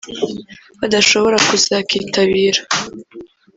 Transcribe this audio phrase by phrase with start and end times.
[0.79, 2.61] badashobora kuzakitabira